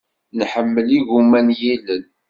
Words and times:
Nḥemmel 0.39 0.87
igumma 0.97 1.39
n 1.45 1.47
yilel. 1.59 2.03